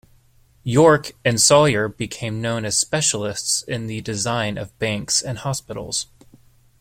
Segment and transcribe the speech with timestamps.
[0.63, 6.07] York and Sawyer became known as specialists in the design of banks and hospitals.